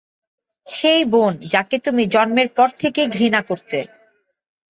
সেই 0.67 1.01
বোন 1.05 1.33
যাকে 1.53 1.75
তুমি 1.79 2.03
জন্মের 2.13 2.49
পর 2.57 2.69
থেকেই 2.81 3.07
ঘৃণা 3.07 3.41
করতে? 3.41 3.79